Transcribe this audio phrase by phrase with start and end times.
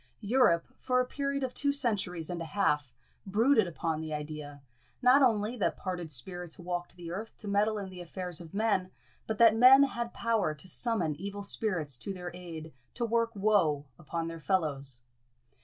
[0.25, 2.91] Europe, for a period of two centuries and a half,
[3.27, 4.63] brooded upon the idea,
[4.99, 8.89] not only that parted spirits walked the earth to meddle in the affairs of men,
[9.27, 13.85] but that men had power to summon evil spirits to their aid to work woe
[13.99, 15.01] upon their fellows.